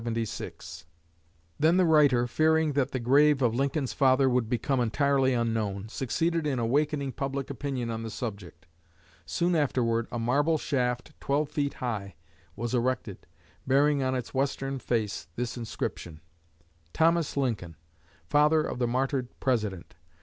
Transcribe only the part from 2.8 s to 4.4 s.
the grave of Lincoln's father